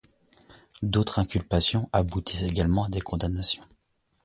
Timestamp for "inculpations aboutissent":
1.19-2.49